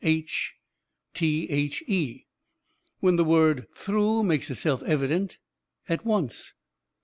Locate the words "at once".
5.87-6.53